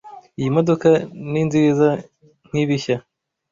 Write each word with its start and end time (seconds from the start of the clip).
Iyi 0.39 0.49
modoka 0.55 0.89
ninziza 1.31 1.89
nkibishya. 2.49 2.97